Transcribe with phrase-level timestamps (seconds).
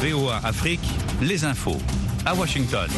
[0.00, 0.78] VOA Afrique,
[1.20, 1.76] les infos.
[2.24, 2.88] À Washington.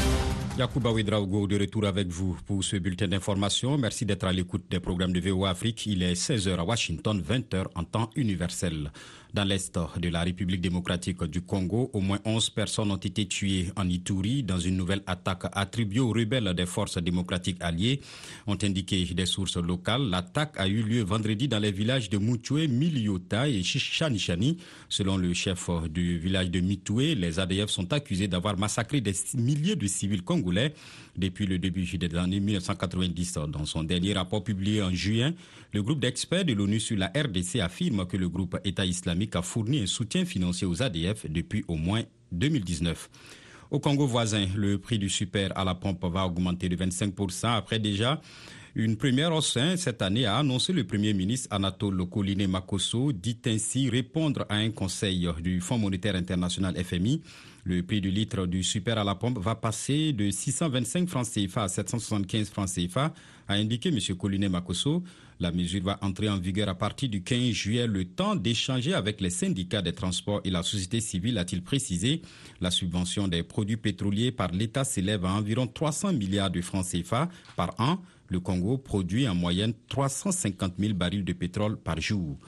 [0.59, 3.79] Yacouba Ouedraogo de retour avec vous pour ce bulletin d'information.
[3.79, 5.87] Merci d'être à l'écoute des programmes de VOA Afrique.
[5.87, 8.93] Il est 16h à Washington, 20h en temps universel.
[9.33, 13.71] Dans l'est de la République démocratique du Congo, au moins 11 personnes ont été tuées
[13.77, 18.01] en Ituri dans une nouvelle attaque attribuée aux rebelles des forces démocratiques alliées,
[18.49, 20.11] ont indiqué des sources locales.
[20.11, 24.57] L'attaque a eu lieu vendredi dans les villages de Moutoué, Miliota et Chanichani.
[24.89, 29.77] Selon le chef du village de Mitoué, les ADF sont accusés d'avoir massacré des milliers
[29.77, 30.75] de civils congolais
[31.17, 33.39] depuis le début des années 1990.
[33.49, 35.35] Dans son dernier rapport publié en juin,
[35.73, 39.43] le groupe d'experts de l'ONU sur la RDC affirme que le groupe État islamique a
[39.43, 42.03] fourni un soutien financier aux ADF depuis au moins
[42.33, 43.11] 2019.
[43.71, 47.79] Au Congo voisin, le prix du super à la pompe va augmenter de 25% après
[47.79, 48.21] déjà
[48.77, 53.39] une première hausse hein, cette année a annoncé le Premier ministre Anatole Koliné Makosso, dit
[53.47, 57.21] ainsi répondre à un conseil du Fonds monétaire international FMI.
[57.65, 61.65] Le prix du litre du super à la pompe va passer de 625 francs CFA
[61.65, 63.13] à 775 francs CFA,
[63.49, 63.99] a indiqué M.
[64.17, 65.03] Koliné Makosso.
[65.41, 69.21] La mesure va entrer en vigueur à partir du 15 juillet, le temps d'échanger avec
[69.21, 72.23] les syndicats des transports et la société civile, a-t-il précisé.
[72.61, 77.29] La subvention des produits pétroliers par l'État s'élève à environ 300 milliards de francs CFA
[77.57, 78.01] par an
[78.31, 82.39] le Congo produit en moyenne 350 000 barils de pétrole par jour.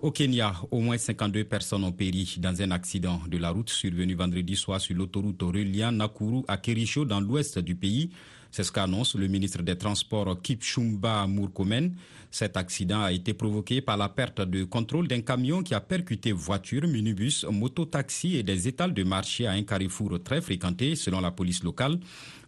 [0.00, 4.14] Au Kenya, au moins 52 personnes ont péri dans un accident de la route survenu
[4.14, 8.10] vendredi soir sur l'autoroute reliant Nakuru à Kericho dans l'ouest du pays.
[8.50, 11.94] C'est ce qu'annonce le ministre des Transports Kipchumba Murkomen.
[12.30, 16.32] Cet accident a été provoqué par la perte de contrôle d'un camion qui a percuté
[16.32, 21.30] voitures, minibus, mototaxi et des étals de marché à un carrefour très fréquenté selon la
[21.30, 21.98] police locale.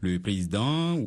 [0.01, 0.99] Le président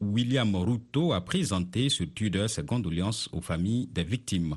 [0.00, 4.56] William Ruto a présenté sur Twitter ses condoléances aux familles des victimes.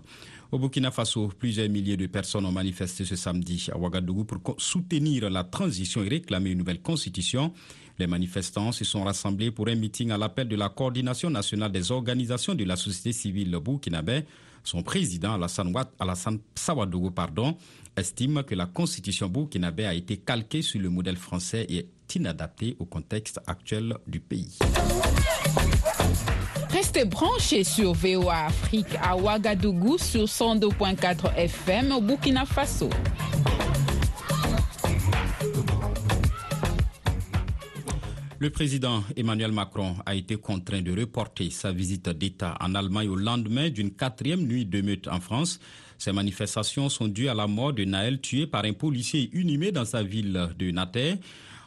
[0.51, 5.29] Au Burkina Faso, plusieurs milliers de personnes ont manifesté ce samedi à Ouagadougou pour soutenir
[5.29, 7.53] la transition et réclamer une nouvelle constitution.
[7.99, 11.91] Les manifestants se sont rassemblés pour un meeting à l'appel de la coordination nationale des
[11.91, 14.23] organisations de la société civile burkinabé.
[14.63, 17.57] Son président, Alassane, Alassane Sawadougou, pardon,
[17.95, 22.85] estime que la constitution burkinabé a été calquée sur le modèle français et inadaptée au
[22.85, 24.57] contexte actuel du pays.
[26.69, 32.89] Restez branchés sur VOA Afrique à Ouagadougou sur 102.4 FM au Burkina Faso.
[38.41, 43.17] Le président Emmanuel Macron a été contraint de reporter sa visite d'État en Allemagne au
[43.17, 45.59] lendemain d'une quatrième nuit de meute en France.
[45.97, 49.83] Ces manifestations sont dues à la mort de Naël tué par un policier inhumé dans
[49.83, 51.19] sa ville de Nathalie.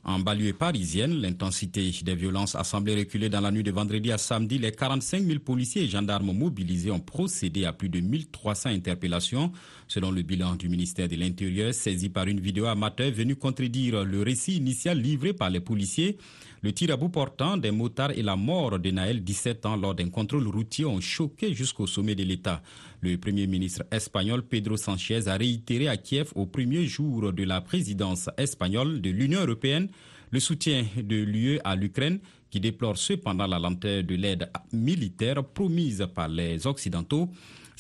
[0.05, 4.19] En banlieue parisienne, l'intensité des violences a semblé reculer dans la nuit de vendredi à
[4.19, 4.59] samedi.
[4.59, 9.53] Les 45 000 policiers et gendarmes mobilisés ont procédé à plus de 1300 interpellations,
[9.87, 14.23] selon le bilan du ministère de l'Intérieur, saisi par une vidéo amateur venue contredire le
[14.23, 16.19] récit initial livré par les policiers.
[16.65, 19.97] Le tir à bout portant des motards et la mort de Naël, 17 ans, lors
[19.97, 22.63] d'un contrôle routier ont choqué jusqu'au sommet de l'État.
[23.01, 27.61] Le premier ministre espagnol Pedro Sanchez a réitéré à Kiev au premier jour de la
[27.63, 29.89] présidence espagnole de l'Union européenne
[30.31, 36.07] le soutien de l'UE à l'Ukraine qui déplore cependant la lenteur de l'aide militaire promise
[36.15, 37.29] par les Occidentaux.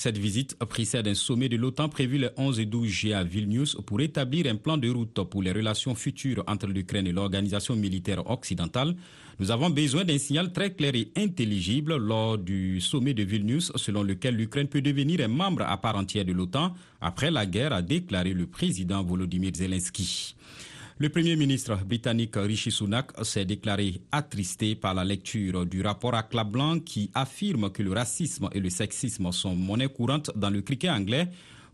[0.02, 3.76] Cette visite précède un sommet de l'OTAN prévu le 11 et 12 juillet à Vilnius
[3.86, 8.28] pour établir un plan de route pour les relations futures entre l'Ukraine et l'organisation militaire
[8.28, 8.96] occidentale.
[9.38, 14.02] Nous avons besoin d'un signal très clair et intelligible lors du sommet de Vilnius selon
[14.02, 17.80] lequel l'Ukraine peut devenir un membre à part entière de l'OTAN après la guerre, a
[17.80, 20.34] déclaré le président Volodymyr Zelensky.
[20.98, 26.44] Le Premier ministre britannique Rishi Sunak s'est déclaré attristé par la lecture du rapport à
[26.44, 30.90] Blanc qui affirme que le racisme et le sexisme sont monnaie courante dans le cricket
[30.90, 31.28] anglais.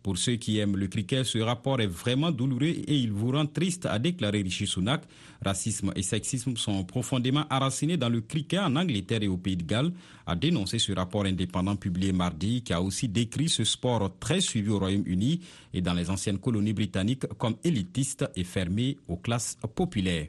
[0.09, 3.45] Pour ceux qui aiment le cricket, ce rapport est vraiment douloureux et il vous rend
[3.45, 5.03] triste, a déclaré Rishi Sunak.
[5.45, 9.65] Racisme et sexisme sont profondément enracinés dans le cricket en Angleterre et au Pays de
[9.65, 9.93] Galles,
[10.27, 14.71] a dénoncé ce rapport indépendant publié mardi qui a aussi décrit ce sport très suivi
[14.71, 15.41] au Royaume-Uni
[15.75, 20.29] et dans les anciennes colonies britanniques comme élitiste et fermé aux classes populaires.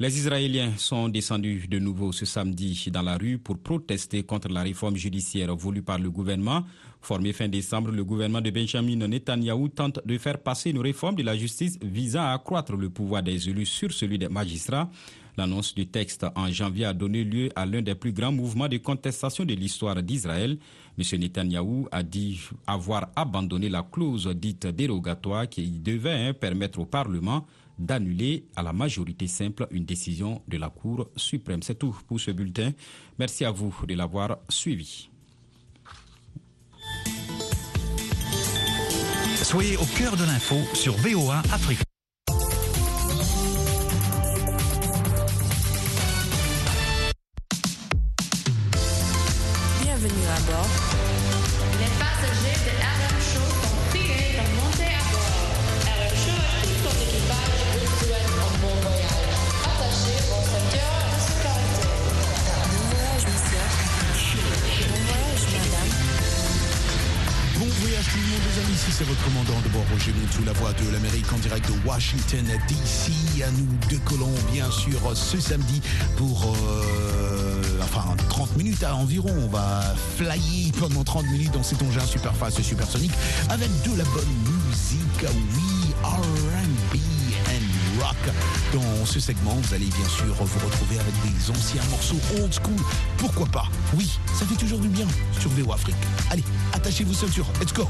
[0.00, 4.62] Les Israéliens sont descendus de nouveau ce samedi dans la rue pour protester contre la
[4.64, 6.64] réforme judiciaire voulue par le gouvernement.
[7.00, 11.22] Formé fin décembre, le gouvernement de Benjamin Netanyahu tente de faire passer une réforme de
[11.22, 14.90] la justice visant à accroître le pouvoir des élus sur celui des magistrats.
[15.36, 18.78] L'annonce du texte en janvier a donné lieu à l'un des plus grands mouvements de
[18.78, 20.58] contestation de l'histoire d'Israël.
[20.98, 21.20] M.
[21.20, 27.46] Netanyahu a dit avoir abandonné la clause dite dérogatoire qui devait hein, permettre au Parlement
[27.78, 31.62] d'annuler à la majorité simple une décision de la Cour suprême.
[31.62, 32.72] C'est tout pour ce bulletin.
[33.18, 35.08] Merci à vous de l'avoir suivi.
[39.42, 41.93] Soyez au cœur de l'info sur VOA Afrique.
[70.44, 73.12] La voix de l'Amérique en direct de Washington DC.
[73.56, 75.80] Nous décollons bien sûr ce samedi
[76.16, 79.30] pour euh, enfin 30 minutes à environ.
[79.42, 79.82] On va
[80.16, 83.12] flyer pendant 30 minutes dans cet engin super fast et supersonique
[83.48, 85.30] avec de la bonne musique.
[85.56, 86.98] Oui, R&B
[87.48, 88.16] and rock.
[88.72, 92.84] Dans ce segment, vous allez bien sûr vous retrouver avec des anciens morceaux old school.
[93.18, 93.66] Pourquoi pas?
[93.96, 95.06] Oui, ça fait toujours du bien
[95.40, 95.96] sur VO Afrique.
[96.30, 97.46] Allez, attachez vos ceintures.
[97.60, 97.88] Let's go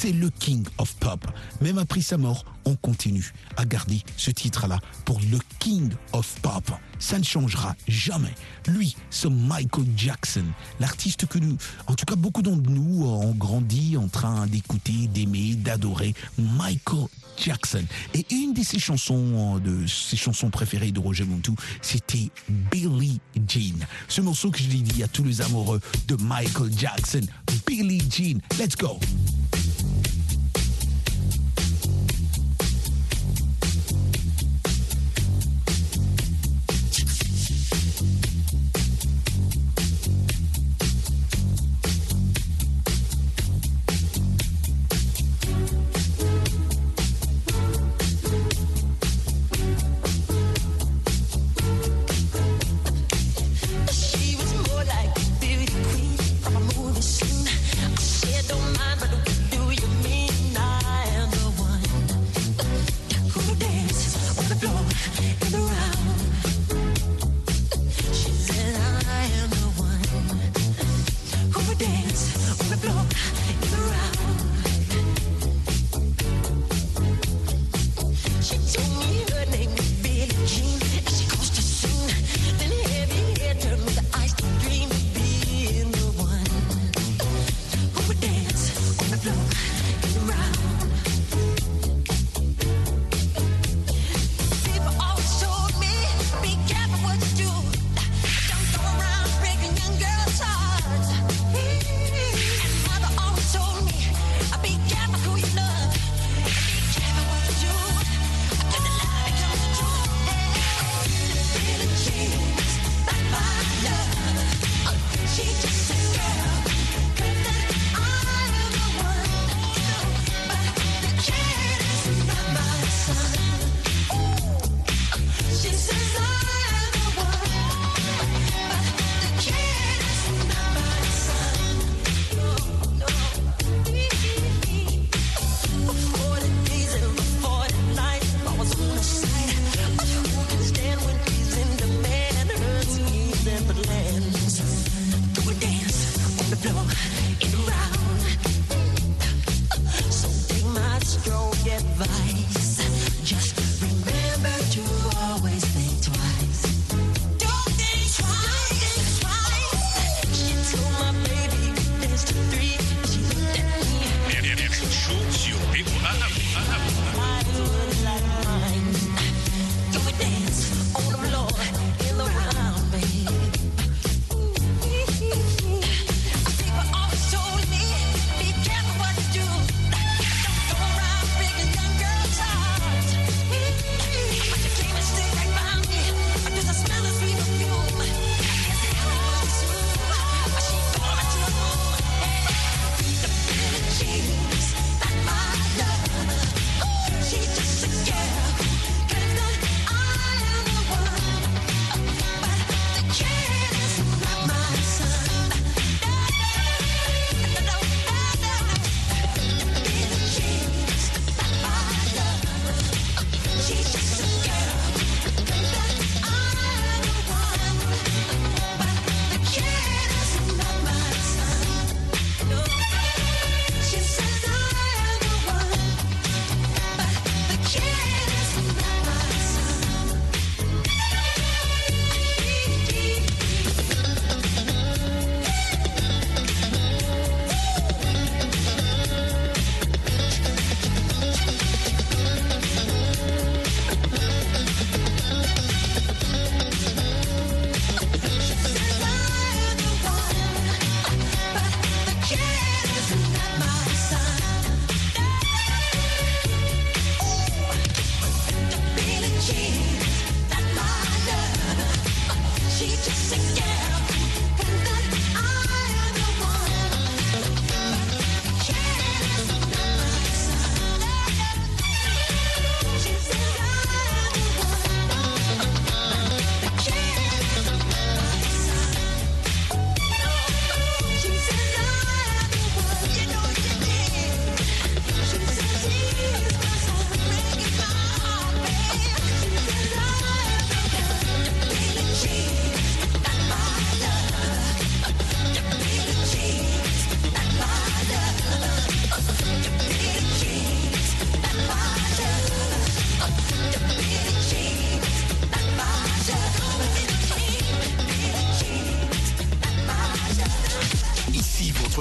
[0.00, 1.26] c'est le King of Pop.
[1.60, 6.70] Même après sa mort, on continue à garder ce titre-là pour le King of Pop.
[6.98, 8.34] Ça ne changera jamais.
[8.66, 10.44] Lui, c'est Michael Jackson,
[10.78, 15.54] l'artiste que nous, en tout cas beaucoup d'entre nous, ont grandi en train d'écouter, d'aimer,
[15.54, 16.14] d'adorer.
[16.38, 17.84] Michael Jackson.
[18.14, 23.86] Et une de ses chansons, de ses chansons préférées de Roger Montou, c'était Billie Jean.
[24.08, 27.26] Ce morceau que je dédie à tous les amoureux de Michael Jackson.
[27.66, 28.40] Billie Jean.
[28.58, 28.98] Let's go.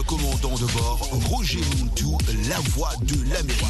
[0.09, 2.17] Commandant de bord, Roger Montou,
[2.49, 3.61] la voix de l'Amérique.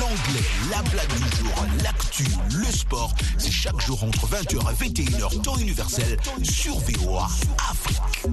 [0.00, 3.14] L'anglais, la blague du jour, l'actu, le sport.
[3.38, 7.28] C'est chaque jour entre 20h et 21h, temps universel, sur VOA
[7.70, 8.26] Afrique.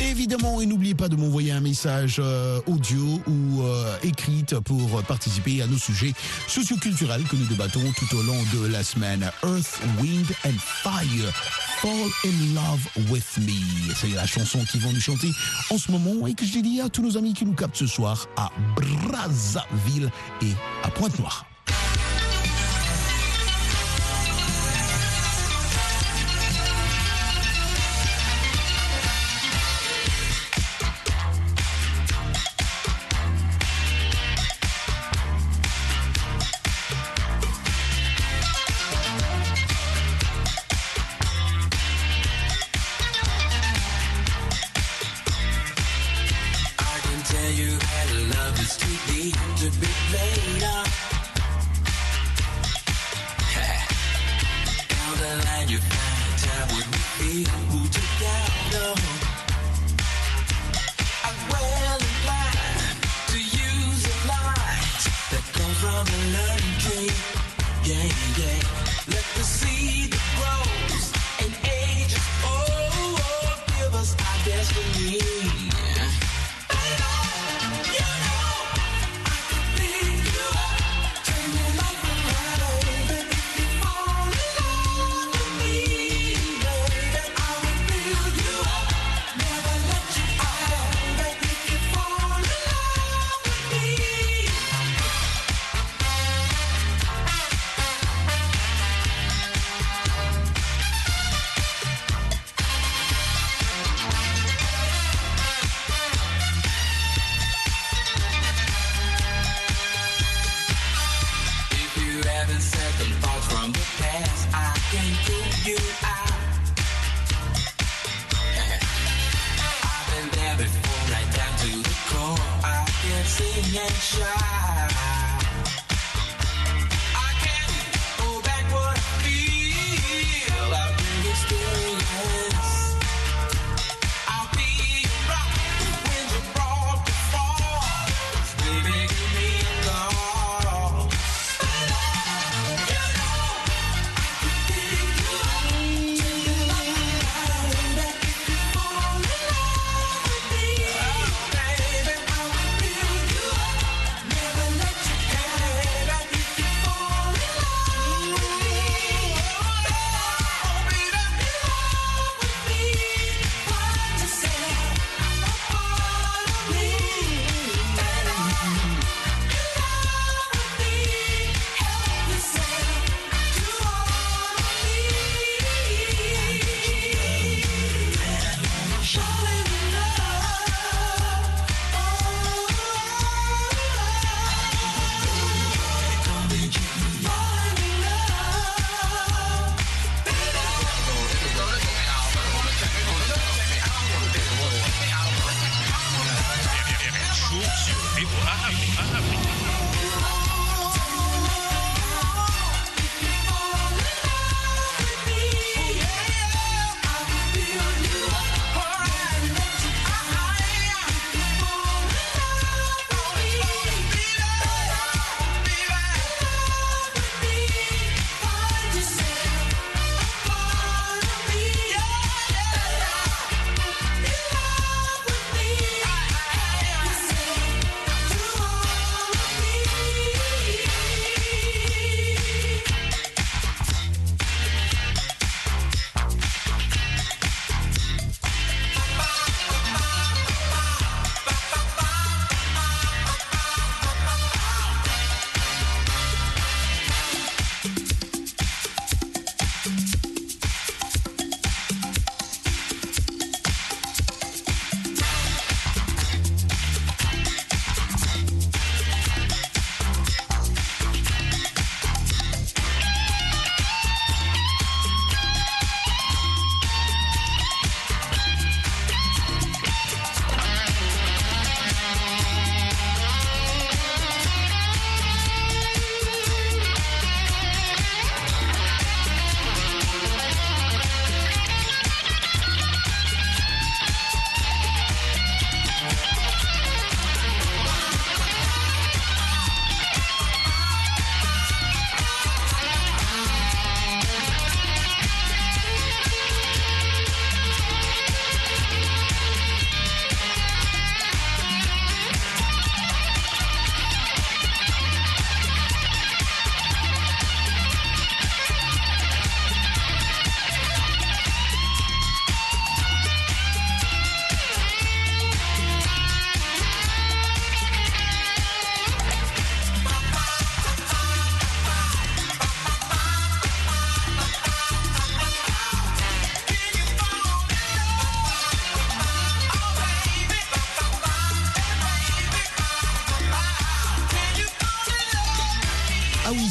[0.00, 5.62] Évidemment, et n'oubliez pas de m'envoyer un message euh, audio ou euh, écrite pour participer
[5.62, 6.12] à nos sujets
[6.48, 9.30] socioculturels que nous débattons tout au long de la semaine.
[9.44, 11.67] Earth, Wind and Fire.
[11.80, 13.94] Fall in Love with Me.
[13.94, 15.28] C'est la chanson qu'ils vont nous chanter
[15.70, 17.86] en ce moment et que je dédie à tous nos amis qui nous captent ce
[17.86, 20.10] soir à Brazzaville
[20.42, 21.46] et à Pointe-Noire.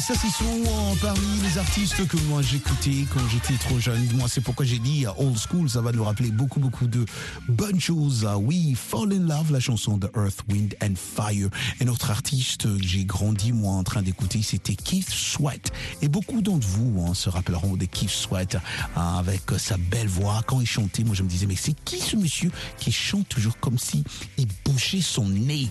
[0.08, 4.08] Ça c'est souvent parmi les artistes que moi j'écoutais quand j'étais trop jeune.
[4.14, 7.04] Moi c'est pourquoi j'ai dit old school, ça va nous rappeler beaucoup beaucoup de
[7.46, 8.26] bonnes choses.
[8.26, 11.50] Ah oui, Fall in Love, la chanson de Earth, Wind and Fire.
[11.80, 15.72] Et notre artiste que j'ai grandi moi en train d'écouter, c'était Keith Sweat.
[16.00, 18.56] Et beaucoup d'entre vous hein, se rappelleront de Keith Sweat
[18.96, 20.40] hein, avec sa belle voix.
[20.46, 23.58] Quand il chantait, moi je me disais mais c'est qui ce monsieur qui chante toujours
[23.60, 24.04] comme si
[24.38, 25.68] il bouchait son nez?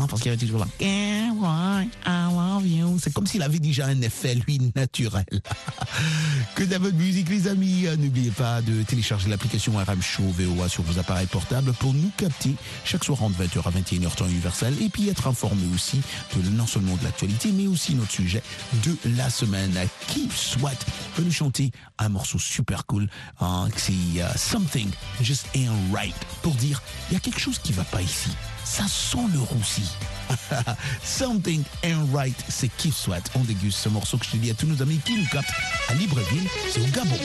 [0.00, 0.66] Hein, parce qu'il avait toujours là.
[0.80, 2.98] "Yeah, why, I love you.
[3.02, 5.24] C'est comme s'il avait déjà un effet, lui, naturel.
[6.54, 7.86] que de la bonne musique, les amis.
[7.86, 12.10] Euh, N'oubliez pas de télécharger l'application RM Show VOA sur vos appareils portables pour nous
[12.16, 16.00] capter chaque soir entre 20h à 21h temps universel et puis être informé aussi
[16.36, 18.42] de non seulement de l'actualité, mais aussi notre sujet
[18.84, 19.74] de la semaine.
[20.06, 20.78] Keith Sweat
[21.16, 23.08] peut nous chanter un morceau super cool.
[23.40, 26.80] hein, C'est euh, Something Just Ain't Right pour dire
[27.10, 28.30] il y a quelque chose qui va pas ici.
[28.64, 29.88] Ça sent le roussi.
[31.02, 33.30] Something ain't right, c'est Keith Sweat.
[33.34, 35.50] On déguste ce morceau que je te dis à tous nos amis qui nous captent
[35.88, 37.16] à Libreville, c'est au Gabon.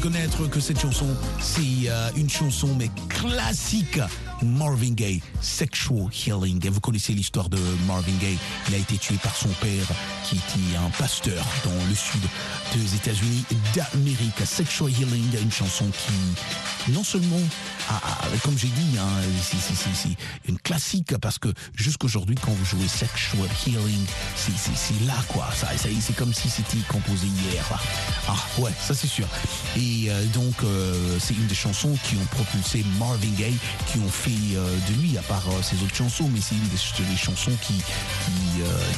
[0.00, 1.06] Reconnaître que cette chanson,
[1.40, 4.00] c'est euh, une chanson mais classique.
[4.42, 6.64] Marvin Gaye, Sexual Healing.
[6.64, 8.38] Et vous connaissez l'histoire de Marvin Gaye.
[8.68, 9.86] Il a été tué par son père,
[10.30, 12.20] qui était un pasteur dans le sud
[12.74, 14.46] des États-Unis d'Amérique.
[14.46, 17.40] Sexual Healing, une chanson qui, non seulement,
[17.88, 19.08] a- a- comme j'ai dit, hein,
[19.42, 20.16] c'est-
[20.48, 25.48] une classique parce que jusqu'aujourd'hui, quand vous jouez Sexual Healing, c'est- là quoi.
[26.00, 27.64] C'est comme si c'était composé hier.
[28.28, 29.26] Ah ouais, ça c'est sûr.
[29.76, 33.56] Et euh, donc, euh, c'est une des chansons qui ont propulsé Marvin Gaye,
[33.90, 37.16] qui ont fait euh, de lui, à part ses autres chansons, mais c'est une des,
[37.16, 37.74] chansons qui,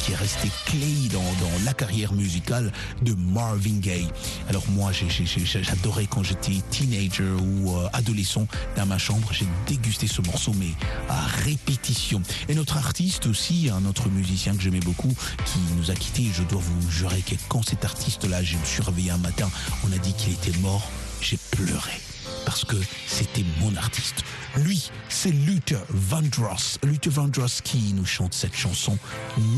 [0.05, 4.09] qui est restée clé dans, dans la carrière musicale de Marvin Gaye.
[4.49, 10.23] Alors moi, j'adorais quand j'étais teenager ou euh, adolescent dans ma chambre, j'ai dégusté ce
[10.23, 10.71] morceau, mais
[11.09, 12.23] à répétition.
[12.49, 16.43] Et notre artiste aussi, un autre musicien que j'aimais beaucoup, qui nous a quittés, je
[16.43, 19.51] dois vous jurer que quand cet artiste-là, je me suis réveillé un matin,
[19.87, 22.01] on a dit qu'il était mort, j'ai pleuré
[22.45, 24.25] parce que c'était mon artiste.
[24.57, 26.79] Lui, c'est Luther Vandross.
[26.83, 28.99] Luther Vandross qui nous chante cette chanson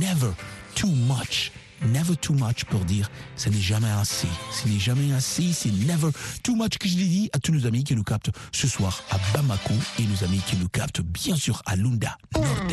[0.00, 0.32] Never
[0.74, 1.52] Too Much.
[1.86, 4.28] Never too much pour dire ce n'est jamais assez.
[4.50, 6.08] Ce n'est jamais assez, c'est never
[6.42, 9.02] too much que je l'ai dit à tous nos amis qui nous captent ce soir
[9.10, 12.72] à Bamako et nos amis qui nous captent bien sûr à Lunda Norte.